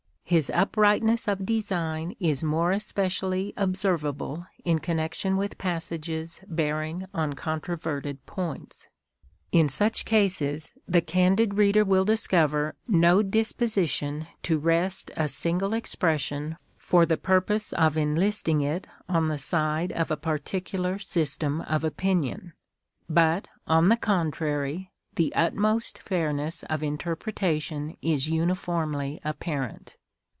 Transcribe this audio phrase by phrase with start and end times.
[0.23, 7.75] His uprightness of design is more especially observable in connection with passages bearing on contro
[7.77, 8.87] verted points.
[9.51, 13.01] In such cases the candid reader will discover VI TRANSLATOR S PREFACE.
[13.01, 19.37] no disposition to wrest a single expression for the purpose of enlisting it on the
[19.37, 22.53] side of a particular system of opinion;
[23.09, 29.97] but, on the contrary, the utmost fairness of interpretation is uniformly apparent.